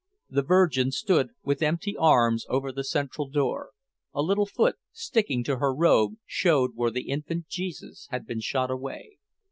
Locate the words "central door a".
2.83-4.23